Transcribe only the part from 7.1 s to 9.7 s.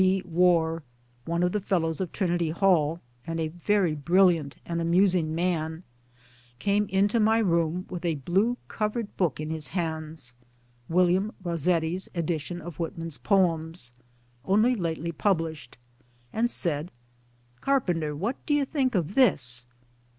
my room with a blue covered book in his